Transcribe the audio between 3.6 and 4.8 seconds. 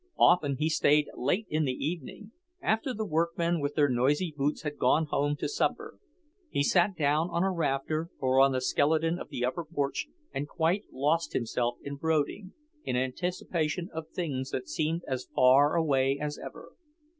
with their noisy boots had